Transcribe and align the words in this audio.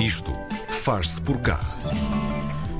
Isto 0.00 0.32
faz-se 0.68 1.20
por 1.20 1.38
cá. 1.42 1.60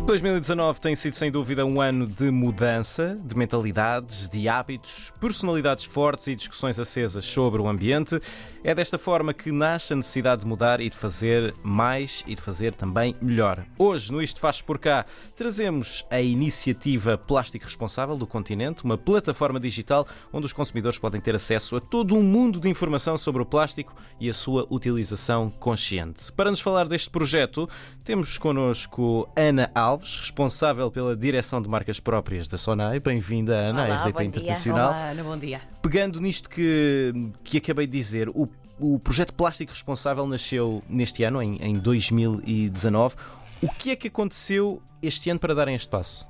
2019 0.07 0.81
tem 0.81 0.97
sido 0.97 1.15
sem 1.15 1.31
dúvida 1.31 1.65
um 1.65 1.81
ano 1.81 2.07
de 2.07 2.31
mudança, 2.31 3.17
de 3.23 3.37
mentalidades, 3.37 4.29
de 4.29 4.49
hábitos, 4.49 5.13
personalidades 5.21 5.85
fortes 5.85 6.27
e 6.27 6.35
discussões 6.35 6.81
acesas 6.81 7.25
sobre 7.25 7.63
o 7.63 7.69
ambiente. 7.69 8.21
É 8.63 8.75
desta 8.75 8.99
forma 8.99 9.33
que 9.33 9.51
nasce 9.53 9.93
a 9.93 9.97
necessidade 9.97 10.43
de 10.43 10.47
mudar 10.47 10.81
e 10.81 10.91
de 10.91 10.97
fazer 10.97 11.55
mais 11.63 12.23
e 12.27 12.35
de 12.35 12.43
fazer 12.43 12.75
também 12.75 13.17
melhor. 13.23 13.65
Hoje, 13.79 14.13
no 14.13 14.21
Isto 14.21 14.41
Faz 14.41 14.61
Por 14.61 14.79
Cá, 14.79 15.07
trazemos 15.35 16.05
a 16.11 16.21
iniciativa 16.21 17.17
Plástico 17.17 17.65
Responsável 17.65 18.17
do 18.17 18.27
Continente, 18.27 18.85
uma 18.85 18.99
plataforma 18.99 19.59
digital 19.59 20.07
onde 20.33 20.45
os 20.45 20.53
consumidores 20.53 20.99
podem 20.99 21.21
ter 21.21 21.35
acesso 21.35 21.77
a 21.77 21.81
todo 21.81 22.15
um 22.15 22.23
mundo 22.23 22.61
de 22.61 22.69
informação 22.69 23.17
sobre 23.17 23.41
o 23.41 23.47
plástico 23.47 23.95
e 24.19 24.29
a 24.29 24.35
sua 24.35 24.67
utilização 24.69 25.51
consciente. 25.51 26.31
Para 26.33 26.51
nos 26.51 26.61
falar 26.61 26.87
deste 26.87 27.09
projeto, 27.09 27.69
temos 28.05 28.37
connosco 28.37 29.27
Ana 29.35 29.71
Alves, 29.75 29.90
responsável 29.99 30.91
pela 30.91 31.17
direção 31.17 31.61
de 31.61 31.69
marcas 31.69 31.99
próprias 31.99 32.47
da 32.47 32.59
Sonai. 32.59 33.01
Bem-vinda, 33.01 33.55
Ana, 33.55 33.85
Olá, 33.85 33.95
à 33.95 34.03
RDP 34.03 34.13
bom 34.13 34.19
dia. 34.19 34.27
Internacional. 34.29 34.89
Olá, 34.91 35.11
Ana, 35.11 35.25
bom 35.25 35.37
dia. 35.37 35.61
Pegando 35.83 36.21
nisto 36.21 36.49
que, 36.49 37.13
que 37.43 37.59
acabei 37.59 37.87
de 37.87 37.97
dizer, 37.97 38.29
o, 38.29 38.49
o 38.79 38.99
projeto 38.99 39.33
Plástico 39.35 39.73
Responsável 39.73 40.27
nasceu 40.27 40.83
neste 40.89 41.25
ano, 41.25 41.43
em, 41.43 41.57
em 41.63 41.75
2019. 41.79 43.17
O 43.63 43.69
que 43.69 43.91
é 43.91 43.97
que 43.97 44.09
aconteceu 44.09 44.83
este 45.03 45.31
ano 45.31 45.41
para 45.41 45.55
darem 45.55 45.75
este 45.75 45.89
passo? 45.89 46.27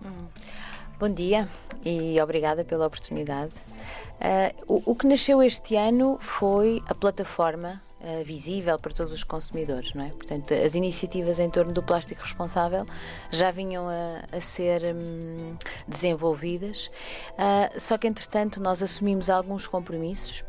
Bom 0.98 1.08
dia 1.08 1.48
e 1.84 2.20
obrigada 2.20 2.64
pela 2.64 2.86
oportunidade. 2.86 3.52
Ah, 4.20 4.52
o, 4.68 4.92
o 4.92 4.94
que 4.94 5.06
nasceu 5.06 5.42
este 5.42 5.76
ano 5.76 6.18
foi 6.20 6.82
a 6.86 6.94
plataforma 6.94 7.80
ah, 8.02 8.22
visível 8.24 8.78
para 8.78 8.92
todos 8.92 9.12
os 9.12 9.22
consumidores, 9.22 9.92
não 9.94 10.04
é? 10.04 10.08
Portanto, 10.08 10.54
as 10.54 10.74
iniciativas 10.74 11.38
em 11.38 11.50
torno 11.50 11.72
do 11.72 11.82
plástico 11.82 12.22
responsável 12.22 12.86
já 13.30 13.50
vinham 13.50 13.88
a, 13.88 14.36
a 14.36 14.40
ser 14.40 14.82
hum, 14.94 15.56
desenvolvidas, 15.86 16.90
Ah, 17.38 17.70
só 17.78 17.96
que 17.98 18.06
entretanto 18.06 18.60
nós 18.60 18.82
assumimos 18.82 19.28
alguns 19.30 19.66
compromissos 19.66 20.42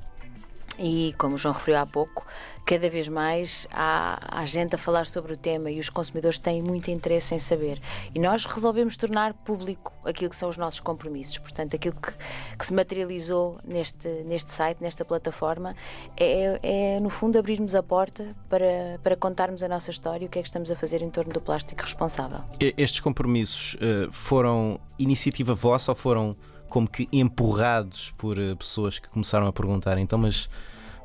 E, 0.82 1.14
como 1.18 1.36
o 1.36 1.38
João 1.38 1.54
referiu 1.54 1.80
há 1.80 1.86
pouco, 1.86 2.26
cada 2.66 2.90
vez 2.90 3.08
mais 3.08 3.68
há, 3.72 4.40
há 4.40 4.46
gente 4.48 4.74
a 4.74 4.78
falar 4.78 5.06
sobre 5.06 5.34
o 5.34 5.38
tema 5.38 5.70
e 5.70 5.80
os 5.80 5.90
consumidores 5.90 6.40
têm 6.40 6.62
muito 6.62 6.90
interesse 6.90 7.36
em 7.36 7.40
saber. 7.40 7.80
E 8.16 8.20
nós 8.20 8.46
resolvemos 8.46 8.98
tornar 8.98 9.34
público 9.34 9.94
aquilo 10.04 10.30
que 10.30 10.36
são 10.36 10.50
os 10.50 10.58
nossos 10.58 10.80
compromissos. 10.80 11.38
Portanto, 11.38 11.76
aquilo 11.76 11.96
que, 11.96 12.12
que 12.58 12.66
se 12.66 12.74
materializou 12.74 13.60
neste, 13.64 14.08
neste 14.24 14.52
site, 14.52 14.82
nesta 14.82 15.06
plataforma, 15.06 15.76
é, 16.18 16.60
é, 16.64 17.00
no 17.00 17.12
fundo, 17.12 17.38
abrirmos 17.38 17.76
a 17.76 17.84
porta 17.84 18.36
para, 18.50 19.00
para 19.04 19.16
contarmos 19.16 19.62
a 19.62 19.68
nossa 19.68 19.92
história 19.92 20.26
e 20.26 20.28
o 20.28 20.30
que 20.32 20.40
é 20.40 20.42
que 20.42 20.48
estamos 20.48 20.72
a 20.72 20.76
fazer 20.76 21.04
em 21.04 21.10
torno 21.12 21.32
do 21.32 21.42
plástico 21.42 21.82
responsável. 21.82 22.40
Estes 22.60 23.00
compromissos 23.00 23.78
eh, 23.80 24.08
foram 24.12 24.80
iniciativa 24.98 25.54
vossa 25.54 25.92
ou 25.92 25.96
foram 25.96 26.36
como 26.72 26.88
que 26.90 27.08
empurrados 27.12 28.12
por 28.18 28.40
eh, 28.40 28.56
pessoas 28.56 28.98
que 28.98 29.08
começaram 29.10 29.46
a 29.46 29.54
perguntar 29.54 29.98
então, 30.00 30.18
mas 30.18 30.50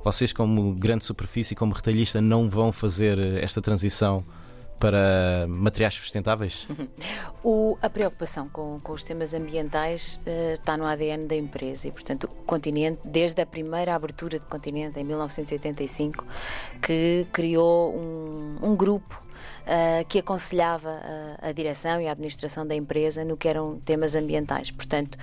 vocês, 0.02 0.32
como 0.32 0.72
grande 0.74 1.04
superfície, 1.04 1.54
como 1.54 1.74
retalhista, 1.74 2.20
não 2.20 2.48
vão 2.48 2.70
fazer 2.72 3.18
eh, 3.18 3.42
esta 3.42 3.60
transição 3.60 4.24
para 4.78 5.46
materiais 5.48 5.94
sustentáveis? 5.94 6.66
O- 7.42 7.76
a 7.80 7.88
preocupação 7.88 8.48
com, 8.48 8.78
com 8.82 8.92
os 8.92 9.02
temas 9.04 9.32
ambientais 9.34 10.20
eh, 10.26 10.52
está 10.54 10.76
no 10.76 10.84
ADN 10.84 11.26
da 11.26 11.34
empresa 11.36 11.86
e, 11.88 11.90
portanto, 11.92 12.24
o 12.24 12.28
Continente, 12.44 13.00
desde 13.04 13.40
a 13.40 13.46
primeira 13.46 13.94
abertura 13.94 14.38
de 14.38 14.46
Continente, 14.46 14.98
em 15.00 15.04
1985, 15.04 16.24
que 16.82 17.26
criou 17.32 17.94
um, 17.94 18.58
um 18.62 18.76
grupo 18.76 19.22
eh, 19.66 20.04
que 20.08 20.20
aconselhava 20.20 21.00
a, 21.42 21.48
a 21.48 21.52
direção 21.52 22.00
e 22.00 22.08
a 22.08 22.12
administração 22.12 22.66
da 22.66 22.74
empresa 22.74 23.24
no 23.24 23.36
que 23.36 23.48
eram 23.48 23.78
temas 23.80 24.14
ambientais. 24.14 24.70
Portanto, 24.70 25.18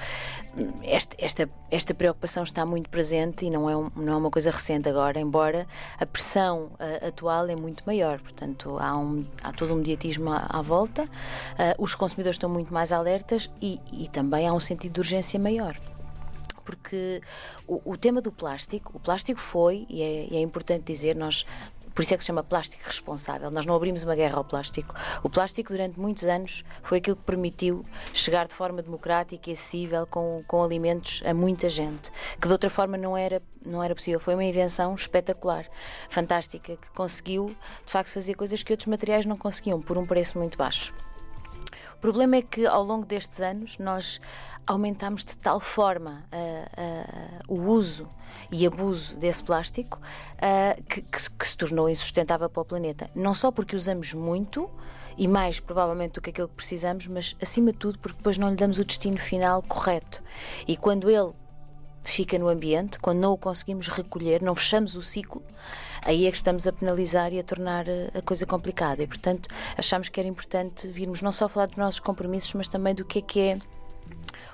esta, 0.83 1.15
esta, 1.17 1.49
esta 1.71 1.93
preocupação 1.93 2.43
está 2.43 2.65
muito 2.65 2.89
presente 2.89 3.45
e 3.45 3.49
não 3.49 3.69
é, 3.69 3.75
um- 3.75 3.89
não 3.95 4.13
é 4.13 4.15
uma 4.17 4.29
coisa 4.29 4.51
recente 4.51 4.87
agora, 4.89 5.19
embora 5.19 5.65
a 5.99 6.05
pressão 6.05 6.71
eh, 6.79 7.07
atual 7.07 7.47
é 7.47 7.55
muito 7.55 7.83
maior. 7.85 8.19
Portanto, 8.19 8.77
há, 8.79 8.97
um, 8.97 9.25
há 9.41 9.51
todo 9.53 9.73
um 9.73 9.77
mediatismo 9.77 10.29
à, 10.31 10.45
à 10.49 10.61
volta, 10.61 11.07
eh, 11.57 11.75
os 11.79 11.95
consumidores 11.95 12.35
estão 12.35 12.49
muito 12.49 12.73
mais 12.73 12.91
alertas 12.91 13.49
e, 13.61 13.79
e 13.91 14.07
também 14.09 14.47
há 14.47 14.53
um 14.53 14.59
sentido 14.59 14.93
de 14.93 14.99
urgência 14.99 15.39
maior 15.39 15.75
porque 16.65 17.21
o, 17.67 17.81
o 17.91 17.97
tema 17.97 18.21
do 18.21 18.31
plástico, 18.31 18.93
o 18.95 18.99
plástico 18.99 19.37
foi, 19.37 19.85
e 19.89 20.01
é, 20.01 20.27
e 20.31 20.37
é 20.37 20.39
importante 20.39 20.85
dizer, 20.85 21.13
nós. 21.13 21.45
Por 21.93 22.01
isso 22.01 22.13
é 22.13 22.17
que 22.17 22.23
se 22.23 22.27
chama 22.27 22.43
plástico 22.43 22.83
responsável. 22.85 23.51
Nós 23.51 23.65
não 23.65 23.75
abrimos 23.75 24.03
uma 24.03 24.15
guerra 24.15 24.37
ao 24.37 24.43
plástico. 24.43 24.95
O 25.21 25.29
plástico, 25.29 25.71
durante 25.71 25.99
muitos 25.99 26.23
anos, 26.23 26.63
foi 26.81 26.97
aquilo 26.97 27.15
que 27.15 27.23
permitiu 27.23 27.85
chegar 28.13 28.47
de 28.47 28.55
forma 28.55 28.81
democrática 28.81 29.49
e 29.49 29.53
acessível 29.53 30.07
com, 30.07 30.43
com 30.47 30.63
alimentos 30.63 31.21
a 31.25 31.33
muita 31.33 31.69
gente, 31.69 32.11
que 32.39 32.47
de 32.47 32.51
outra 32.51 32.69
forma 32.69 32.97
não 32.97 33.15
era, 33.15 33.41
não 33.65 33.83
era 33.83 33.93
possível. 33.93 34.19
Foi 34.19 34.33
uma 34.33 34.43
invenção 34.43 34.95
espetacular, 34.95 35.65
fantástica, 36.09 36.75
que 36.75 36.89
conseguiu, 36.91 37.55
de 37.85 37.91
facto, 37.91 38.11
fazer 38.11 38.33
coisas 38.33 38.63
que 38.63 38.73
outros 38.73 38.87
materiais 38.87 39.25
não 39.25 39.37
conseguiam, 39.37 39.81
por 39.81 39.97
um 39.97 40.05
preço 40.05 40.37
muito 40.37 40.57
baixo. 40.57 40.93
O 41.95 41.97
problema 42.03 42.35
é 42.35 42.41
que 42.41 42.65
ao 42.65 42.83
longo 42.83 43.05
destes 43.05 43.39
anos 43.39 43.77
nós 43.77 44.19
aumentámos 44.65 45.25
de 45.25 45.35
tal 45.37 45.59
forma 45.59 46.23
ah, 46.31 46.69
ah, 46.77 47.39
o 47.47 47.55
uso 47.61 48.07
e 48.51 48.65
abuso 48.65 49.15
desse 49.17 49.43
plástico 49.43 49.99
ah, 50.41 50.75
que, 50.89 51.01
que- 51.01 51.29
que 51.31 51.47
se 51.47 51.57
tornou 51.57 51.89
insustentável 51.89 52.49
para 52.49 52.61
o 52.61 52.65
planeta. 52.65 53.09
Não 53.15 53.33
só 53.35 53.51
porque 53.51 53.75
usamos 53.75 54.13
muito 54.13 54.69
e 55.17 55.27
mais 55.27 55.59
provavelmente 55.59 56.13
do 56.13 56.21
que 56.21 56.29
aquilo 56.31 56.47
que 56.47 56.55
precisamos, 56.55 57.05
mas 57.07 57.35
acima 57.41 57.71
de 57.71 57.77
tudo 57.77 57.99
porque 57.99 58.17
depois 58.17 58.37
não 58.37 58.49
lhe 58.49 58.55
damos 58.55 58.79
o 58.79 58.85
destino 58.85 59.17
final 59.19 59.61
correto. 59.61 60.23
E 60.67 60.75
quando 60.75 61.09
ele 61.09 61.31
fica 62.03 62.37
no 62.39 62.49
ambiente, 62.49 62.97
quando 62.99 63.19
não 63.19 63.31
o 63.33 63.37
conseguimos 63.37 63.87
recolher, 63.87 64.41
não 64.41 64.55
fechamos 64.55 64.95
o 64.95 65.01
ciclo, 65.01 65.41
aí 66.01 66.25
é 66.27 66.31
que 66.31 66.35
estamos 66.37 66.67
a 66.67 66.73
penalizar 66.73 67.31
e 67.31 67.39
a 67.39 67.43
tornar 67.43 67.87
eh, 67.87 68.09
a 68.13 68.21
coisa 68.21 68.45
complicada. 68.45 69.01
E, 69.03 69.07
portanto, 69.07 69.47
achamos 69.77 70.09
que 70.09 70.19
era 70.19 70.27
importante 70.27 70.85
virmos 70.87 71.21
não 71.21 71.31
só 71.31 71.47
falar 71.47 71.67
dos 71.67 71.77
nossos 71.77 71.99
compromissos, 72.01 72.53
mas 72.55 72.67
também 72.67 72.93
do 72.93 73.05
que 73.05 73.19
é 73.19 73.21
que 73.21 73.39
é 73.39 73.59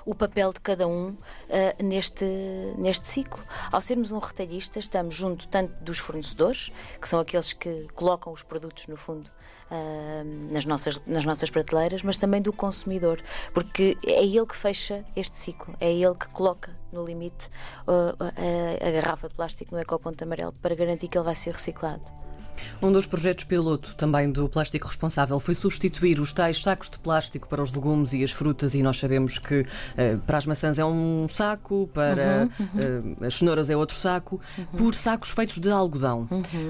o 0.04 0.14
papel 0.14 0.52
de 0.52 0.60
cada 0.60 0.86
um 0.86 1.16
eh, 1.48 1.76
neste, 1.82 2.24
neste 2.78 3.06
ciclo. 3.06 3.42
Ao 3.70 3.80
sermos 3.80 4.12
um 4.12 4.18
retalhista, 4.18 4.78
estamos 4.78 5.14
junto 5.14 5.48
tanto 5.48 5.72
dos 5.82 5.98
fornecedores, 5.98 6.72
que 7.00 7.08
são 7.08 7.20
aqueles 7.20 7.52
que 7.52 7.86
colocam 7.94 8.32
os 8.32 8.42
produtos, 8.42 8.86
no 8.86 8.96
fundo, 8.96 9.30
ah, 9.70 10.22
nas, 10.50 10.64
nossas, 10.64 11.00
nas 11.06 11.24
nossas 11.24 11.50
prateleiras, 11.50 12.02
mas 12.02 12.18
também 12.18 12.42
do 12.42 12.52
consumidor, 12.52 13.22
porque 13.54 13.96
é 14.04 14.24
ele 14.24 14.46
que 14.46 14.56
fecha 14.56 15.04
este 15.14 15.36
ciclo, 15.36 15.74
é 15.80 15.92
ele 15.92 16.14
que 16.14 16.28
coloca 16.28 16.76
no 16.92 17.04
limite 17.04 17.48
a, 17.86 18.86
a 18.86 18.90
garrafa 18.90 19.28
de 19.28 19.34
plástico 19.34 19.74
no 19.74 19.80
ecoponto 19.80 20.24
amarelo 20.24 20.52
para 20.60 20.74
garantir 20.74 21.08
que 21.08 21.16
ele 21.16 21.24
vai 21.24 21.36
ser 21.36 21.52
reciclado. 21.52 22.29
Um 22.82 22.92
dos 22.92 23.06
projetos 23.06 23.44
piloto 23.44 23.94
também 23.94 24.30
do 24.30 24.48
plástico 24.48 24.86
responsável 24.86 25.38
foi 25.40 25.54
substituir 25.54 26.20
os 26.20 26.32
tais 26.32 26.62
sacos 26.62 26.90
de 26.90 26.98
plástico 26.98 27.48
para 27.48 27.62
os 27.62 27.72
legumes 27.72 28.12
e 28.12 28.22
as 28.22 28.32
frutas, 28.32 28.74
e 28.74 28.82
nós 28.82 28.98
sabemos 28.98 29.38
que 29.38 29.66
eh, 29.96 30.16
para 30.26 30.38
as 30.38 30.46
maçãs 30.46 30.78
é 30.78 30.84
um 30.84 31.28
saco, 31.28 31.88
para 31.92 32.48
eh, 32.78 33.26
as 33.26 33.34
cenouras 33.34 33.70
é 33.70 33.76
outro 33.76 33.96
saco, 33.96 34.40
por 34.76 34.94
sacos 34.94 35.30
feitos 35.30 35.58
de 35.58 35.70
algodão. 35.70 36.28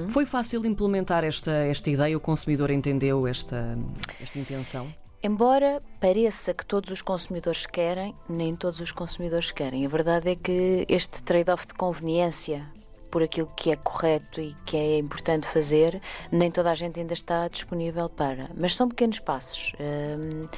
Foi 0.08 0.26
fácil 0.26 0.64
implementar 0.66 1.24
esta, 1.24 1.50
esta 1.50 1.90
ideia? 1.90 2.16
O 2.16 2.20
consumidor 2.20 2.70
entendeu 2.70 3.26
esta, 3.26 3.78
esta 4.20 4.38
intenção? 4.38 4.92
Embora 5.22 5.82
pareça 6.00 6.54
que 6.54 6.64
todos 6.64 6.90
os 6.90 7.02
consumidores 7.02 7.66
querem, 7.66 8.14
nem 8.26 8.56
todos 8.56 8.80
os 8.80 8.90
consumidores 8.90 9.50
querem. 9.50 9.84
A 9.84 9.88
verdade 9.88 10.30
é 10.30 10.34
que 10.34 10.86
este 10.88 11.22
trade-off 11.22 11.66
de 11.66 11.74
conveniência 11.74 12.66
por 13.10 13.22
aquilo 13.22 13.50
que 13.56 13.70
é 13.70 13.76
correto 13.76 14.40
e 14.40 14.54
que 14.64 14.76
é 14.76 14.98
importante 14.98 15.46
fazer, 15.48 16.00
nem 16.30 16.50
toda 16.50 16.70
a 16.70 16.74
gente 16.74 17.00
ainda 17.00 17.14
está 17.14 17.48
disponível 17.48 18.08
para. 18.08 18.50
Mas 18.56 18.74
são 18.74 18.88
pequenos 18.88 19.18
passos. 19.18 19.72
Hum, 19.80 20.48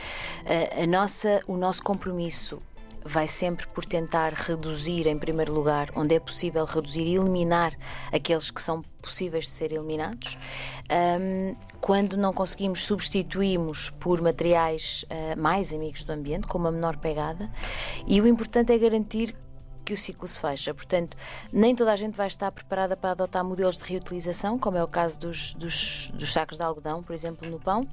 a, 0.82 0.86
nossa, 0.86 1.40
o 1.46 1.56
nosso 1.56 1.82
compromisso 1.82 2.58
vai 3.04 3.26
sempre 3.26 3.66
por 3.66 3.84
tentar 3.84 4.32
reduzir, 4.32 5.06
em 5.06 5.18
primeiro 5.18 5.52
lugar, 5.52 5.90
onde 5.96 6.14
é 6.14 6.20
possível 6.20 6.64
reduzir 6.64 7.02
e 7.02 7.16
eliminar 7.16 7.76
aqueles 8.12 8.50
que 8.50 8.62
são 8.62 8.82
possíveis 9.02 9.46
de 9.46 9.50
ser 9.50 9.72
eliminados. 9.72 10.38
Ahm, 10.88 11.56
quando 11.80 12.16
não 12.16 12.32
conseguimos, 12.32 12.84
substituímos 12.84 13.90
por 13.90 14.20
materiais 14.20 15.04
ah, 15.10 15.34
mais 15.36 15.74
amigos 15.74 16.04
do 16.04 16.12
ambiente, 16.12 16.46
com 16.46 16.58
uma 16.58 16.70
menor 16.70 16.96
pegada. 16.98 17.50
E 18.06 18.20
o 18.20 18.26
importante 18.26 18.72
é 18.72 18.78
garantir 18.78 19.34
que 19.84 19.92
o 19.92 19.96
ciclo 19.96 20.26
se 20.26 20.40
fecha. 20.40 20.72
Portanto, 20.74 21.16
nem 21.52 21.74
toda 21.74 21.92
a 21.92 21.96
gente 21.96 22.16
vai 22.16 22.26
estar 22.26 22.50
preparada 22.52 22.96
para 22.96 23.10
adotar 23.10 23.44
modelos 23.44 23.78
de 23.78 23.84
reutilização, 23.84 24.58
como 24.58 24.76
é 24.76 24.84
o 24.84 24.88
caso 24.88 25.18
dos, 25.18 25.54
dos, 25.54 26.10
dos 26.12 26.32
sacos 26.32 26.56
de 26.56 26.62
algodão, 26.62 27.02
por 27.02 27.14
exemplo, 27.14 27.48
no 27.48 27.58
pão. 27.58 27.86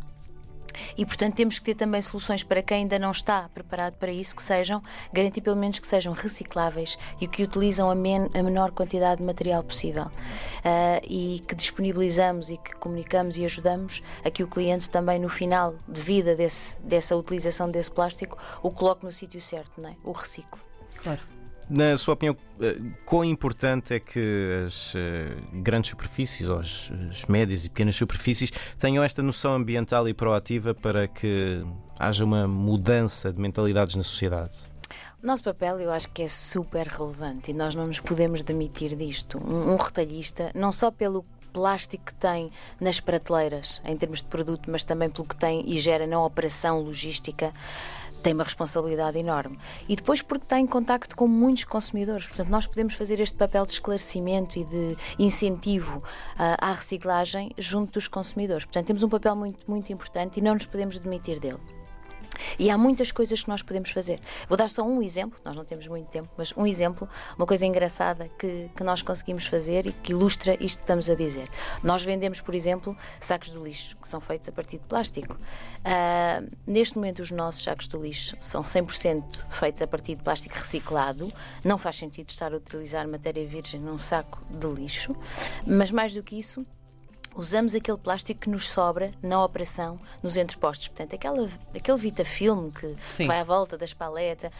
e, 0.97 1.05
portanto, 1.05 1.35
temos 1.35 1.59
que 1.59 1.65
ter 1.65 1.75
também 1.75 2.01
soluções 2.01 2.43
para 2.43 2.61
quem 2.61 2.79
ainda 2.79 2.99
não 2.99 3.11
está 3.11 3.49
preparado 3.49 3.95
para 3.95 4.11
isso, 4.11 4.35
que 4.35 4.41
sejam, 4.41 4.81
garantir 5.11 5.41
pelo 5.41 5.55
menos 5.55 5.79
que 5.79 5.87
sejam 5.87 6.13
recicláveis 6.13 6.97
e 7.19 7.27
que 7.27 7.43
utilizam 7.43 7.89
a, 7.89 7.95
men 7.95 8.29
a 8.33 8.43
menor 8.43 8.71
quantidade 8.71 9.21
de 9.21 9.25
material 9.25 9.63
possível. 9.63 10.05
Uh, 10.05 11.01
e 11.03 11.43
que 11.47 11.55
disponibilizamos 11.55 12.49
e 12.49 12.57
que 12.57 12.73
comunicamos 12.75 13.37
e 13.37 13.45
ajudamos 13.45 14.03
a 14.23 14.29
que 14.29 14.43
o 14.43 14.47
cliente 14.47 14.89
também, 14.89 15.19
no 15.19 15.29
final 15.29 15.75
de 15.87 16.01
vida 16.01 16.35
desse, 16.35 16.81
dessa 16.81 17.15
utilização 17.15 17.69
desse 17.69 17.91
plástico, 17.91 18.37
o 18.61 18.71
coloque 18.71 19.05
no 19.05 19.11
sítio 19.11 19.41
certo, 19.41 19.81
não 19.81 19.89
é? 19.89 19.95
o 20.03 20.11
reciclo. 20.11 20.59
Claro. 21.01 21.38
Na 21.69 21.95
sua 21.97 22.15
opinião, 22.15 22.35
eh, 22.59 22.77
quão 23.05 23.23
importante 23.23 23.93
é 23.93 23.99
que 23.99 24.63
as 24.65 24.93
eh, 24.95 25.35
grandes 25.53 25.91
superfícies, 25.91 26.49
ou 26.49 26.57
as, 26.57 26.91
as 27.07 27.25
médias 27.25 27.63
e 27.63 27.69
pequenas 27.69 27.95
superfícies, 27.95 28.51
tenham 28.79 29.03
esta 29.03 29.21
noção 29.21 29.53
ambiental 29.53 30.09
e 30.09 30.13
proativa 30.13 30.73
para 30.73 31.07
que 31.07 31.63
haja 31.99 32.25
uma 32.25 32.47
mudança 32.47 33.31
de 33.31 33.39
mentalidades 33.39 33.95
na 33.95 34.01
sociedade? 34.01 34.57
O 35.21 35.27
nosso 35.27 35.43
papel 35.43 35.79
eu 35.79 35.91
acho 35.91 36.09
que 36.09 36.23
é 36.23 36.27
super 36.27 36.87
relevante 36.87 37.51
e 37.51 37.53
nós 37.53 37.75
não 37.75 37.85
nos 37.85 37.99
podemos 37.99 38.41
demitir 38.41 38.95
disto. 38.95 39.37
Um, 39.37 39.73
um 39.73 39.75
retalhista, 39.75 40.51
não 40.55 40.71
só 40.71 40.89
pelo 40.89 41.23
plástico 41.53 42.05
que 42.05 42.13
tem 42.15 42.51
nas 42.79 42.99
prateleiras, 42.99 43.81
em 43.85 43.95
termos 43.97 44.23
de 44.23 44.25
produto, 44.29 44.71
mas 44.71 44.83
também 44.83 45.09
pelo 45.09 45.27
que 45.27 45.35
tem 45.35 45.63
e 45.69 45.77
gera 45.77 46.07
na 46.07 46.23
operação 46.23 46.79
logística 46.79 47.53
tem 48.21 48.33
uma 48.33 48.43
responsabilidade 48.43 49.17
enorme. 49.17 49.57
E 49.87 49.95
depois 49.95 50.21
porque 50.21 50.45
está 50.45 50.59
em 50.59 50.67
contacto 50.67 51.15
com 51.15 51.27
muitos 51.27 51.63
consumidores. 51.63 52.27
Portanto, 52.27 52.49
nós 52.49 52.67
podemos 52.67 52.93
fazer 52.93 53.19
este 53.19 53.37
papel 53.37 53.65
de 53.65 53.73
esclarecimento 53.73 54.59
e 54.59 54.63
de 54.63 54.97
incentivo 55.17 55.97
uh, 55.99 56.03
à 56.59 56.73
reciclagem 56.73 57.51
junto 57.57 57.93
dos 57.93 58.07
consumidores. 58.07 58.65
Portanto, 58.65 58.87
temos 58.87 59.03
um 59.03 59.09
papel 59.09 59.35
muito, 59.35 59.59
muito 59.69 59.91
importante 59.91 60.39
e 60.39 60.41
não 60.41 60.53
nos 60.53 60.65
podemos 60.65 60.99
demitir 60.99 61.39
dele. 61.39 61.78
E 62.59 62.69
há 62.69 62.77
muitas 62.77 63.09
coisas 63.11 63.41
que 63.41 63.47
nós 63.47 63.61
podemos 63.61 63.89
fazer. 63.89 64.19
Vou 64.47 64.57
dar 64.57 64.67
só 64.67 64.83
um 64.83 65.01
exemplo, 65.01 65.39
nós 65.45 65.55
não 65.55 65.63
temos 65.63 65.87
muito 65.87 66.07
tempo, 66.07 66.29
mas 66.37 66.53
um 66.57 66.67
exemplo, 66.67 67.07
uma 67.37 67.45
coisa 67.45 67.65
engraçada 67.65 68.29
que, 68.37 68.69
que 68.75 68.83
nós 68.83 69.01
conseguimos 69.01 69.45
fazer 69.45 69.87
e 69.87 69.93
que 69.93 70.11
ilustra 70.11 70.53
isto 70.59 70.79
que 70.79 70.83
estamos 70.83 71.09
a 71.09 71.15
dizer. 71.15 71.49
Nós 71.81 72.03
vendemos, 72.03 72.41
por 72.41 72.53
exemplo, 72.53 72.95
sacos 73.19 73.49
do 73.49 73.63
lixo, 73.63 73.95
que 73.95 74.09
são 74.09 74.19
feitos 74.19 74.49
a 74.49 74.51
partir 74.51 74.77
de 74.77 74.85
plástico. 74.85 75.33
Uh, 75.35 76.49
neste 76.67 76.97
momento, 76.97 77.19
os 77.21 77.31
nossos 77.31 77.63
sacos 77.63 77.87
do 77.87 78.01
lixo 78.01 78.35
são 78.41 78.61
100% 78.61 79.45
feitos 79.49 79.81
a 79.81 79.87
partir 79.87 80.15
de 80.15 80.23
plástico 80.23 80.55
reciclado. 80.55 81.31
Não 81.63 81.77
faz 81.77 81.95
sentido 81.95 82.29
estar 82.29 82.53
a 82.53 82.57
utilizar 82.57 83.07
matéria 83.07 83.47
virgem 83.47 83.79
num 83.79 83.97
saco 83.97 84.41
de 84.49 84.67
lixo, 84.67 85.15
mas 85.65 85.91
mais 85.91 86.13
do 86.13 86.21
que 86.21 86.37
isso, 86.37 86.65
usamos 87.39 87.73
aquele 87.73 87.97
plástico 87.97 88.41
que 88.41 88.49
nos 88.49 88.69
sobra 88.69 89.11
na 89.23 89.43
operação 89.43 89.97
nos 90.21 90.35
entrepostos. 90.35 90.89
Portanto, 90.89 91.15
aquela, 91.15 91.49
aquele 91.73 91.97
vitafilme 91.97 92.69
que 92.71 92.95
Sim. 93.07 93.27
vai 93.27 93.39
à 93.39 93.43
volta 93.43 93.77
da 93.77 93.85
espaleta. 93.85 94.51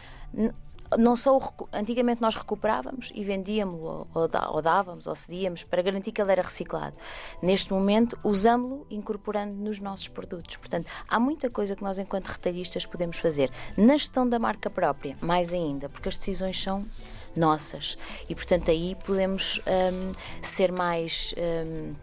Não 0.98 1.14
só 1.14 1.36
o, 1.36 1.68
antigamente 1.72 2.20
nós 2.20 2.34
recuperávamos 2.34 3.12
e 3.14 3.22
vendíamos-lo 3.22 4.08
ou, 4.12 4.30
ou, 4.48 4.62
dávamos 4.62 5.06
ou 5.06 5.14
cedíamos 5.14 5.62
para 5.62 5.82
garantir 5.82 6.10
que 6.10 6.20
ele 6.20 6.32
era 6.32 6.42
reciclado. 6.42 6.96
Neste 7.40 7.72
momento 7.72 8.18
usamos-lo 8.24 8.86
incorporando 8.90 9.54
nos 9.54 9.78
nossos 9.78 10.08
produtos. 10.08 10.56
Portanto, 10.56 10.90
há 11.06 11.20
muita 11.20 11.48
coisa 11.50 11.76
que 11.76 11.84
nós 11.84 11.98
enquanto 11.98 12.26
retalhistas 12.26 12.86
podemos 12.86 13.18
fazer 13.18 13.52
na 13.76 13.96
gestão 13.96 14.28
da 14.28 14.38
marca 14.38 14.68
própria, 14.68 15.16
mais 15.20 15.52
ainda, 15.52 15.88
porque 15.88 16.08
as 16.08 16.16
decisões 16.16 16.60
são 16.60 16.84
nossas 17.36 17.96
e 18.28 18.34
portanto 18.34 18.72
aí 18.72 18.96
podemos 19.04 19.60
um, 19.60 20.10
ser 20.42 20.72
mais 20.72 21.32
um, 21.38 21.94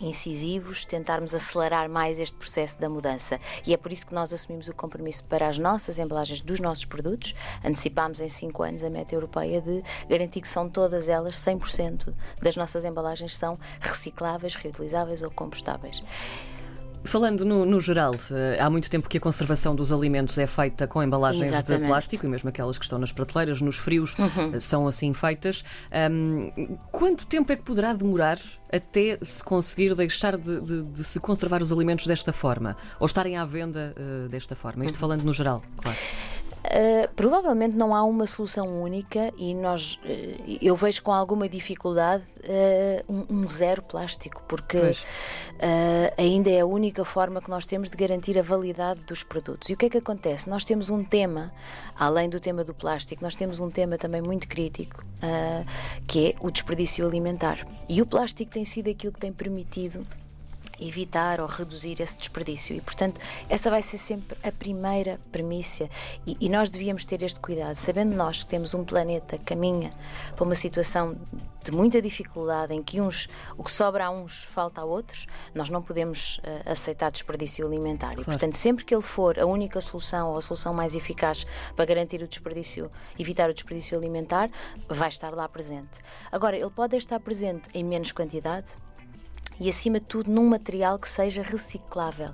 incisivos, 0.00 0.84
tentarmos 0.84 1.34
acelerar 1.34 1.88
mais 1.88 2.18
este 2.18 2.36
processo 2.36 2.78
da 2.78 2.88
mudança. 2.88 3.40
E 3.66 3.72
é 3.72 3.76
por 3.76 3.92
isso 3.92 4.06
que 4.06 4.14
nós 4.14 4.32
assumimos 4.32 4.68
o 4.68 4.74
compromisso 4.74 5.24
para 5.24 5.48
as 5.48 5.58
nossas 5.58 5.98
embalagens 5.98 6.40
dos 6.40 6.60
nossos 6.60 6.84
produtos. 6.84 7.34
Antecipámos 7.64 8.20
em 8.20 8.28
5 8.28 8.62
anos 8.62 8.84
a 8.84 8.90
meta 8.90 9.14
europeia 9.14 9.60
de 9.60 9.82
garantir 10.08 10.40
que 10.40 10.48
são 10.48 10.68
todas 10.68 11.08
elas, 11.08 11.36
100% 11.36 12.12
das 12.42 12.56
nossas 12.56 12.84
embalagens 12.84 13.36
são 13.36 13.58
recicláveis, 13.80 14.54
reutilizáveis 14.54 15.22
ou 15.22 15.30
compostáveis. 15.30 16.02
Falando 17.06 17.44
no, 17.44 17.64
no, 17.64 17.80
geral, 17.80 18.14
eh, 18.30 18.58
há 18.60 18.68
muito 18.68 18.90
tempo 18.90 19.08
que 19.08 19.18
a 19.18 19.20
conservação 19.20 19.74
dos 19.74 19.92
alimentos 19.92 20.36
é 20.38 20.46
feita 20.46 20.86
com 20.86 21.02
embalagens 21.02 21.46
Exatamente. 21.46 21.82
de 21.82 21.86
plástico, 21.86 22.26
e 22.26 22.28
mesmo 22.28 22.48
aquelas 22.48 22.78
que 22.78 22.84
estão 22.84 22.98
nas 22.98 23.12
prateleiras, 23.12 23.60
nos 23.60 23.76
frios, 23.76 24.14
uhum. 24.18 24.54
Eh, 24.54 24.60
são 24.60 24.86
assim 24.86 25.12
feitas. 25.12 25.64
Um, 26.10 26.50
quanto 26.90 27.26
tempo 27.26 27.52
é 27.52 27.56
que 27.56 27.62
poderá 27.62 27.92
demorar 27.92 28.38
até 28.72 29.18
se 29.22 29.42
conseguir 29.42 29.94
deixar 29.94 30.36
de, 30.36 30.60
de, 30.60 30.82
de, 30.82 31.04
se 31.04 31.20
conservar 31.20 31.62
os 31.62 31.72
alimentos 31.72 32.06
desta 32.06 32.32
forma? 32.32 32.76
Ou 32.98 33.06
estarem 33.06 33.36
à 33.36 33.44
venda 33.44 33.94
uh, 33.96 34.28
desta 34.28 34.56
forma? 34.56 34.84
Isto 34.84 34.96
uhum. 34.96 35.00
falando 35.00 35.22
no 35.22 35.32
geral, 35.32 35.62
claro. 35.76 35.98
Uh, 36.66 37.08
provavelmente 37.14 37.76
não 37.76 37.94
há 37.94 38.02
uma 38.02 38.26
solução 38.26 38.82
única 38.82 39.32
e 39.38 39.54
nós 39.54 39.94
uh, 39.94 40.58
eu 40.60 40.74
vejo 40.74 41.00
com 41.00 41.12
alguma 41.12 41.48
dificuldade 41.48 42.24
uh, 42.40 43.12
um, 43.12 43.42
um, 43.42 43.48
zero 43.48 43.82
plástico 43.82 44.42
porque 44.48 44.78
ainda 46.18 46.50
é 46.50 46.60
a 46.60 46.66
única 46.66 47.04
forma 47.04 47.40
que 47.40 47.48
nós 47.48 47.66
temos 47.66 47.88
de 47.88 47.96
garantir 47.96 48.36
a 48.38 48.42
validade 48.42 49.00
dos 49.02 49.22
produtos. 49.22 49.70
E 49.70 49.74
o 49.74 49.76
que 49.76 49.86
é 49.86 49.90
que 49.90 49.98
acontece? 49.98 50.50
Nós 50.50 50.64
temos 50.64 50.90
um 50.90 51.04
tema, 51.04 51.52
além 51.96 52.28
do 52.28 52.40
tema 52.40 52.64
do 52.64 52.74
plástico, 52.74 53.22
nós 53.22 53.34
temos 53.34 53.60
um 53.60 53.70
tema 53.70 53.96
também 53.96 54.20
muito 54.20 54.48
crítico 54.48 55.04
que 56.06 56.28
é 56.28 56.34
o 56.40 56.50
desperdício 56.50 57.06
alimentar. 57.06 57.66
E 57.88 58.02
o 58.02 58.06
plástico 58.06 58.50
tem 58.50 58.64
sido 58.64 58.90
aquilo 58.90 59.12
que 59.12 59.20
tem 59.20 59.32
permitido 59.32 60.06
evitar 60.80 61.40
ou 61.40 61.46
reduzir 61.46 62.00
esse 62.00 62.16
desperdício. 62.16 62.74
E, 62.76 62.80
portanto, 62.80 63.20
essa 63.48 63.70
vai 63.70 63.82
ser 63.82 63.98
sempre 63.98 64.36
a 64.42 64.52
primeira 64.52 65.18
premissa. 65.32 65.88
E, 66.26 66.36
e, 66.40 66.48
nós 66.48 66.70
devíamos 66.70 67.04
ter 67.04 67.22
este 67.22 67.40
cuidado, 67.40 67.76
sabendo 67.76 68.14
nós 68.14 68.44
que 68.44 68.50
temos 68.50 68.74
um 68.74 68.84
planeta 68.84 69.38
que 69.38 69.44
caminha 69.44 69.90
para 70.34 70.44
uma 70.44 70.54
situação 70.54 71.16
de 71.66 71.72
muita 71.72 72.00
dificuldade, 72.00 72.72
em 72.72 72.82
que 72.82 73.00
uns, 73.00 73.28
o 73.58 73.64
que 73.64 73.70
sobra 73.70 74.06
a 74.06 74.10
uns 74.10 74.44
falta 74.44 74.80
a 74.80 74.84
outros, 74.84 75.26
nós 75.52 75.68
não 75.68 75.82
podemos 75.82 76.38
uh, 76.38 76.70
aceitar 76.70 77.10
desperdício 77.10 77.66
alimentar. 77.66 78.08
Claro. 78.08 78.22
E, 78.22 78.24
portanto, 78.24 78.54
sempre 78.54 78.84
que 78.84 78.94
ele 78.94 79.02
for 79.02 79.38
a 79.38 79.44
única 79.44 79.80
solução 79.80 80.30
ou 80.30 80.38
a 80.38 80.42
solução 80.42 80.72
mais 80.72 80.94
eficaz 80.94 81.44
para 81.74 81.84
garantir 81.84 82.22
o 82.22 82.28
desperdício, 82.28 82.88
evitar 83.18 83.50
o 83.50 83.54
desperdício 83.54 83.98
alimentar, 83.98 84.48
vai 84.88 85.08
estar 85.08 85.34
lá 85.34 85.48
presente. 85.48 85.98
Agora, 86.30 86.56
ele 86.56 86.70
pode 86.70 86.96
estar 86.96 87.18
presente 87.18 87.68
em 87.74 87.82
menos 87.82 88.12
quantidade, 88.12 88.68
e, 89.58 89.68
acima 89.68 90.00
de 90.00 90.06
tudo, 90.06 90.30
num 90.30 90.48
material 90.48 90.98
que 90.98 91.08
seja 91.08 91.42
reciclável. 91.42 92.30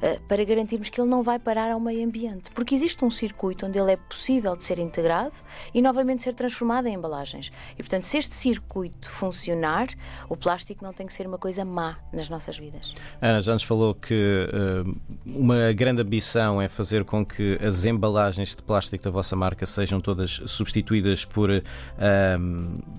Eh, 0.00 0.18
para 0.28 0.44
garantirmos 0.44 0.88
que 0.88 1.00
ele 1.00 1.10
não 1.10 1.22
vai 1.22 1.38
parar 1.38 1.72
ao 1.72 1.80
meio 1.80 2.06
ambiente. 2.06 2.50
Porque 2.50 2.74
existe 2.74 3.04
um 3.04 3.10
circuito 3.10 3.66
onde 3.66 3.78
ele 3.78 3.92
é 3.92 3.96
possível 3.96 4.56
de 4.56 4.62
ser 4.62 4.78
integrado 4.78 5.34
e 5.74 5.82
novamente 5.82 6.22
ser 6.22 6.34
transformado 6.34 6.86
em 6.86 6.94
embalagens. 6.94 7.50
E 7.72 7.76
portanto, 7.76 8.04
se 8.04 8.18
este 8.18 8.34
circuito 8.34 9.10
funcionar, 9.10 9.88
o 10.28 10.36
plástico 10.36 10.84
não 10.84 10.92
tem 10.92 11.06
que 11.06 11.12
ser 11.12 11.26
uma 11.26 11.38
coisa 11.38 11.64
má 11.64 11.98
nas 12.12 12.28
nossas 12.28 12.56
vidas. 12.58 12.94
Ana, 13.20 13.40
já 13.40 13.52
nos 13.52 13.62
falou 13.62 13.94
que 13.94 14.48
uh, 14.84 15.00
uma 15.26 15.72
grande 15.72 16.02
ambição 16.02 16.62
é 16.62 16.68
fazer 16.68 17.04
com 17.04 17.24
que 17.24 17.58
as 17.60 17.84
embalagens 17.84 18.54
de 18.54 18.62
plástico 18.62 19.02
da 19.02 19.10
vossa 19.10 19.34
marca 19.34 19.66
sejam 19.66 20.00
todas 20.00 20.40
substituídas 20.46 21.24
por 21.24 21.50
uh, 21.50 21.62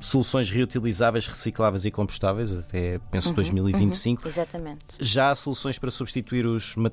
soluções 0.02 0.50
reutilizáveis, 0.50 1.28
recicláveis 1.28 1.86
e 1.86 1.92
compostáveis, 1.92 2.56
até 2.56 3.00
penso 3.12 3.30
uhum, 3.30 3.36
2025. 3.36 4.24
Uhum, 4.24 4.28
exatamente. 4.28 4.86
Já 5.00 5.32
há 5.32 5.36
soluções 5.36 5.80
para 5.80 5.92
substituir 5.92 6.46
os 6.46 6.76
materiais 6.76 6.89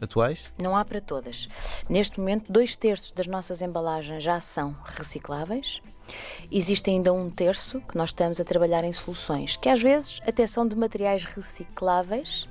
atuais? 0.00 0.50
Não 0.62 0.76
há 0.76 0.84
para 0.84 1.00
todas. 1.00 1.48
Neste 1.88 2.18
momento, 2.18 2.50
dois 2.50 2.76
terços 2.76 3.12
das 3.12 3.26
nossas 3.26 3.62
embalagens 3.62 4.22
já 4.22 4.40
são 4.40 4.76
recicláveis. 4.84 5.80
Existe 6.50 6.90
ainda 6.90 7.12
um 7.12 7.28
terço 7.28 7.80
que 7.80 7.96
nós 7.96 8.10
estamos 8.10 8.40
a 8.40 8.44
trabalhar 8.44 8.84
em 8.84 8.92
soluções, 8.92 9.56
que 9.56 9.68
às 9.68 9.82
vezes 9.82 10.20
até 10.26 10.46
são 10.46 10.66
de 10.66 10.76
materiais 10.76 11.24
recicláveis, 11.24 12.48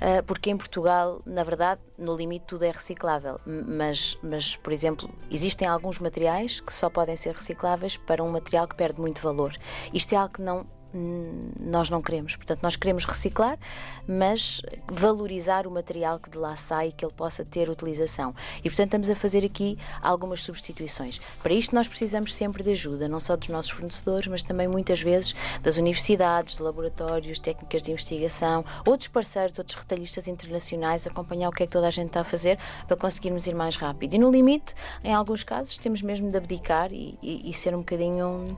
ah, 0.00 0.22
porque 0.26 0.50
em 0.50 0.56
Portugal, 0.56 1.20
na 1.26 1.42
verdade, 1.42 1.80
no 1.96 2.16
limite 2.16 2.46
tudo 2.46 2.64
é 2.64 2.70
reciclável. 2.70 3.40
Mas, 3.44 4.16
mas, 4.22 4.56
por 4.56 4.72
exemplo, 4.72 5.10
existem 5.30 5.66
alguns 5.66 5.98
materiais 5.98 6.60
que 6.60 6.72
só 6.72 6.88
podem 6.88 7.16
ser 7.16 7.34
recicláveis 7.34 7.96
para 7.96 8.22
um 8.22 8.30
material 8.30 8.66
que 8.66 8.76
perde 8.76 9.00
muito 9.00 9.20
valor. 9.20 9.54
Isto 9.92 10.14
é 10.14 10.16
algo 10.16 10.34
que 10.34 10.42
não 10.42 10.66
nós 10.92 11.90
não 11.90 12.00
queremos. 12.00 12.36
Portanto, 12.36 12.60
nós 12.62 12.76
queremos 12.76 13.04
reciclar, 13.04 13.58
mas 14.06 14.62
valorizar 14.86 15.66
o 15.66 15.70
material 15.70 16.18
que 16.18 16.30
de 16.30 16.38
lá 16.38 16.56
sai 16.56 16.88
e 16.88 16.92
que 16.92 17.04
ele 17.04 17.12
possa 17.12 17.44
ter 17.44 17.68
utilização. 17.68 18.34
E, 18.58 18.62
portanto, 18.68 18.86
estamos 18.86 19.10
a 19.10 19.16
fazer 19.16 19.44
aqui 19.44 19.78
algumas 20.00 20.42
substituições. 20.42 21.20
Para 21.42 21.52
isto, 21.52 21.74
nós 21.74 21.86
precisamos 21.86 22.34
sempre 22.34 22.62
de 22.62 22.70
ajuda, 22.70 23.08
não 23.08 23.20
só 23.20 23.36
dos 23.36 23.48
nossos 23.48 23.70
fornecedores, 23.70 24.26
mas 24.26 24.42
também 24.42 24.66
muitas 24.66 25.00
vezes 25.02 25.34
das 25.62 25.76
universidades, 25.76 26.56
de 26.56 26.62
laboratórios, 26.62 27.38
técnicas 27.38 27.82
de 27.82 27.90
investigação, 27.90 28.64
outros 28.86 29.08
parceiros, 29.08 29.58
outros 29.58 29.76
retalhistas 29.76 30.26
internacionais, 30.26 31.06
acompanhar 31.06 31.48
o 31.48 31.52
que 31.52 31.62
é 31.64 31.66
que 31.66 31.72
toda 31.72 31.86
a 31.86 31.90
gente 31.90 32.08
está 32.08 32.20
a 32.20 32.24
fazer 32.24 32.58
para 32.86 32.96
conseguirmos 32.96 33.46
ir 33.46 33.54
mais 33.54 33.76
rápido. 33.76 34.14
E 34.14 34.18
no 34.18 34.30
limite, 34.30 34.74
em 35.04 35.12
alguns 35.12 35.42
casos, 35.42 35.76
temos 35.78 36.02
mesmo 36.02 36.30
de 36.30 36.36
abdicar 36.36 36.92
e, 36.92 37.18
e, 37.22 37.50
e 37.50 37.54
ser 37.54 37.74
um 37.74 37.78
bocadinho 37.78 38.56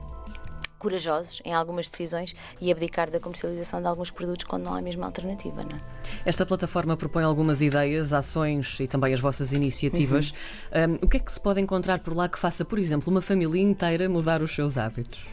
corajosos 0.81 1.43
em 1.45 1.53
algumas 1.53 1.87
decisões 1.87 2.33
e 2.59 2.71
abdicar 2.71 3.11
da 3.11 3.19
comercialização 3.19 3.79
de 3.79 3.87
alguns 3.87 4.09
produtos 4.09 4.45
quando 4.45 4.63
não 4.63 4.73
há 4.73 4.79
a 4.79 4.81
mesma 4.81 5.05
alternativa. 5.05 5.61
Não 5.61 5.75
é? 5.75 5.81
Esta 6.25 6.43
plataforma 6.43 6.97
propõe 6.97 7.23
algumas 7.23 7.61
ideias, 7.61 8.11
ações 8.11 8.79
e 8.79 8.87
também 8.87 9.13
as 9.13 9.19
vossas 9.19 9.53
iniciativas. 9.53 10.33
Uhum. 10.73 10.95
Um, 10.95 11.05
o 11.05 11.07
que 11.07 11.17
é 11.17 11.19
que 11.19 11.31
se 11.31 11.39
pode 11.39 11.61
encontrar 11.61 11.99
por 11.99 12.15
lá 12.15 12.27
que 12.27 12.39
faça, 12.39 12.65
por 12.65 12.79
exemplo, 12.79 13.11
uma 13.11 13.21
família 13.21 13.61
inteira 13.61 14.09
mudar 14.09 14.41
os 14.41 14.55
seus 14.55 14.75
hábitos? 14.75 15.27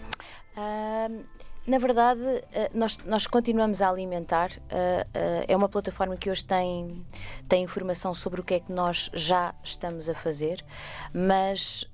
Na 1.69 1.77
verdade, 1.77 2.23
eh, 2.55 2.71
nós, 2.73 2.97
nós 3.05 3.27
continuamos 3.27 3.83
a 3.83 3.91
alimentar. 3.91 4.53
Eh, 4.71 5.07
eh, 5.13 5.45
é 5.49 5.55
uma 5.55 5.69
plataforma 5.69 6.17
que 6.17 6.31
hoje 6.31 6.43
tem, 6.43 7.05
tem 7.47 7.63
informação 7.63 8.15
sobre 8.15 8.41
o 8.41 8.43
que 8.43 8.55
é 8.55 8.61
que 8.61 8.73
nós 8.73 9.11
já 9.13 9.55
estamos 9.63 10.09
a 10.09 10.15
fazer, 10.15 10.65
mas 11.13 11.85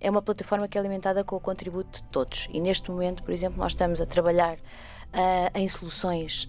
é 0.00 0.10
uma 0.10 0.22
plataforma 0.22 0.66
que 0.66 0.78
é 0.78 0.80
alimentada 0.80 1.22
com 1.22 1.36
o 1.36 1.40
contributo 1.40 2.02
de 2.02 2.04
todos. 2.04 2.48
E 2.50 2.58
neste 2.60 2.90
momento, 2.90 3.22
por 3.22 3.32
exemplo, 3.32 3.58
nós 3.58 3.72
estamos 3.72 4.00
a 4.00 4.06
trabalhar 4.06 4.56
em 5.54 5.68
soluções 5.68 6.48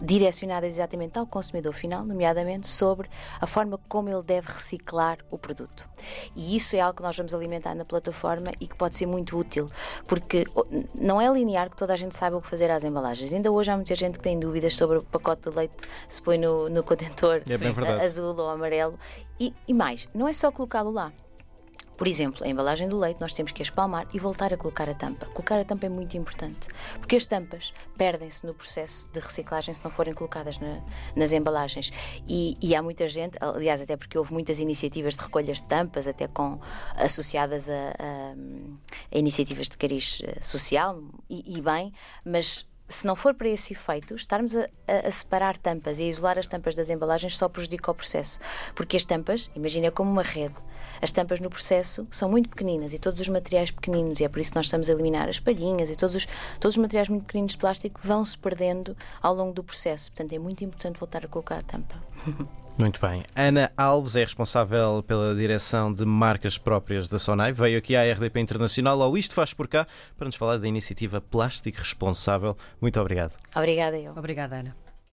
direcionadas 0.00 0.74
exatamente 0.74 1.18
ao 1.18 1.26
consumidor 1.26 1.72
final, 1.72 2.04
nomeadamente 2.04 2.68
sobre 2.68 3.08
a 3.40 3.46
forma 3.46 3.78
como 3.88 4.08
ele 4.08 4.22
deve 4.22 4.48
reciclar 4.48 5.18
o 5.30 5.38
produto. 5.38 5.88
E 6.34 6.56
isso 6.56 6.76
é 6.76 6.80
algo 6.80 6.96
que 6.96 7.02
nós 7.02 7.16
vamos 7.16 7.34
alimentar 7.34 7.74
na 7.74 7.84
plataforma 7.84 8.52
e 8.60 8.66
que 8.66 8.76
pode 8.76 8.96
ser 8.96 9.06
muito 9.06 9.36
útil, 9.36 9.68
porque 10.06 10.44
não 10.94 11.20
é 11.20 11.28
linear 11.30 11.70
que 11.70 11.76
toda 11.76 11.94
a 11.94 11.96
gente 11.96 12.16
saiba 12.16 12.36
o 12.36 12.42
que 12.42 12.48
fazer 12.48 12.70
às 12.70 12.84
embalagens. 12.84 13.32
Ainda 13.32 13.50
hoje 13.50 13.70
há 13.70 13.76
muita 13.76 13.94
gente 13.94 14.18
que 14.18 14.24
tem 14.24 14.38
dúvidas 14.38 14.74
sobre 14.74 14.98
o 14.98 15.02
pacote 15.02 15.50
de 15.50 15.56
leite 15.56 15.76
se 16.08 16.22
põe 16.22 16.38
no, 16.38 16.68
no 16.68 16.82
contentor 16.82 17.42
é 18.00 18.04
azul 18.04 18.36
ou 18.36 18.48
amarelo. 18.48 18.98
E, 19.38 19.54
e 19.66 19.74
mais, 19.74 20.08
não 20.14 20.26
é 20.26 20.32
só 20.32 20.50
colocá-lo 20.50 20.90
lá. 20.90 21.12
Por 21.98 22.06
exemplo, 22.06 22.44
a 22.44 22.48
embalagem 22.48 22.88
do 22.88 22.96
leite 22.96 23.20
nós 23.20 23.34
temos 23.34 23.50
que 23.50 23.60
espalmar 23.60 24.06
e 24.14 24.20
voltar 24.20 24.54
a 24.54 24.56
colocar 24.56 24.88
a 24.88 24.94
tampa. 24.94 25.26
Colocar 25.26 25.58
a 25.58 25.64
tampa 25.64 25.86
é 25.86 25.88
muito 25.88 26.16
importante, 26.16 26.68
porque 27.00 27.16
as 27.16 27.26
tampas 27.26 27.74
perdem-se 27.96 28.46
no 28.46 28.54
processo 28.54 29.10
de 29.10 29.18
reciclagem 29.18 29.74
se 29.74 29.82
não 29.82 29.90
forem 29.90 30.14
colocadas 30.14 30.60
na, 30.60 30.80
nas 31.16 31.32
embalagens. 31.32 31.90
E, 32.28 32.56
e, 32.62 32.76
há 32.76 32.82
muita 32.82 33.08
gente, 33.08 33.36
aliás, 33.40 33.80
até 33.80 33.96
porque 33.96 34.16
houve 34.16 34.32
muitas 34.32 34.60
iniciativas 34.60 35.16
de 35.16 35.22
recolhas 35.22 35.60
de 35.60 35.64
tampas, 35.64 36.06
até 36.06 36.28
com 36.28 36.60
associadas 36.94 37.68
a, 37.68 37.72
a, 37.72 39.16
a 39.16 39.18
iniciativas 39.18 39.68
de 39.68 39.76
cariz 39.76 40.22
eh, 40.24 40.40
social, 40.40 41.02
e, 41.28 41.58
e 41.58 41.60
bem, 41.60 41.92
mas 42.24 42.64
se 42.88 43.06
não 43.06 43.14
for 43.14 43.34
para 43.34 43.48
esse 43.48 43.74
efeito, 43.74 44.14
estarmos 44.14 44.56
a, 44.56 44.66
a, 44.86 45.10
separar 45.10 45.58
tampas 45.58 46.00
e 46.00 46.04
a 46.04 46.06
isolar 46.06 46.38
as 46.38 46.46
tampas 46.46 46.74
das 46.74 46.88
embalagens 46.88 47.36
só 47.36 47.48
prejudica 47.48 47.90
o 47.90 47.94
processo. 47.94 48.40
Porque 48.74 48.96
as 48.96 49.04
tampas, 49.04 49.50
imagina 49.54 49.90
como 49.90 50.10
uma 50.10 50.22
rede, 50.22 50.54
as 51.00 51.12
tampas 51.12 51.40
no 51.40 51.50
processo 51.50 52.06
são 52.10 52.28
muito 52.28 52.48
pequeninas 52.48 52.92
e 52.92 52.98
todos 52.98 53.20
os 53.20 53.28
materiais 53.28 53.70
pequeninos, 53.70 54.20
e 54.20 54.24
é 54.24 54.28
por 54.28 54.40
isso 54.40 54.50
que 54.50 54.56
nós 54.56 54.66
estamos 54.66 54.88
a 54.88 54.92
eliminar 54.92 55.28
as 55.28 55.38
palhinhas 55.40 55.90
e 55.90 55.96
todos 55.96 56.16
os, 56.16 56.26
todos 56.60 56.76
os 56.76 56.82
materiais 56.82 57.08
muito 57.08 57.24
pequeninos 57.24 57.52
de 57.52 57.58
plástico 57.58 58.00
vão 58.02 58.24
se 58.24 58.36
perdendo 58.36 58.96
ao 59.22 59.34
longo 59.34 59.52
do 59.52 59.62
processo. 59.64 60.10
Portanto, 60.10 60.32
é 60.32 60.38
muito 60.38 60.64
importante 60.64 60.98
voltar 60.98 61.24
a 61.24 61.28
colocar 61.28 61.58
a 61.58 61.62
tampa. 61.62 61.96
Muito 62.78 63.00
bem. 63.00 63.24
Ana 63.34 63.72
Alves 63.76 64.14
é 64.14 64.20
responsável 64.20 65.02
pela 65.04 65.34
direção 65.34 65.92
de 65.92 66.04
marcas 66.04 66.56
próprias 66.56 67.08
da 67.08 67.18
Sonai. 67.18 67.52
Veio 67.52 67.76
aqui 67.76 67.96
à 67.96 68.12
RDP 68.12 68.38
Internacional 68.38 69.02
ao 69.02 69.18
Isto 69.18 69.34
Faz 69.34 69.52
Por 69.52 69.66
Cá 69.66 69.84
para 70.16 70.26
nos 70.26 70.36
falar 70.36 70.58
da 70.58 70.68
iniciativa 70.68 71.20
Plástico 71.20 71.78
Responsável. 71.78 72.56
Muito 72.80 73.00
obrigado. 73.00 73.32
Obrigada, 73.56 73.98
eu. 73.98 74.12
Obrigada, 74.12 74.60
Ana. 74.60 74.87